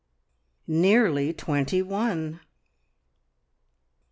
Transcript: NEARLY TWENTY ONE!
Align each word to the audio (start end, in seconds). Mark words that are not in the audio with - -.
NEARLY 0.65 1.31
TWENTY 1.31 1.83
ONE! 1.83 2.39